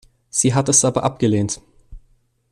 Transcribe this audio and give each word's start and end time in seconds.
Sie 0.31 0.55
hat 0.55 0.67
es 0.67 0.83
aber 0.83 1.03
abgelehnt. 1.03 1.61